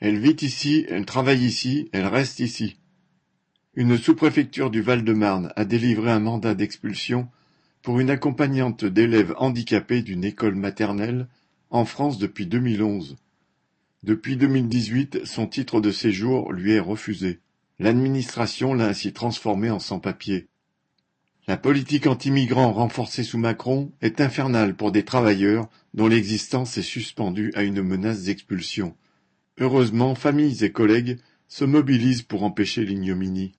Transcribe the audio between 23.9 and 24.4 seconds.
est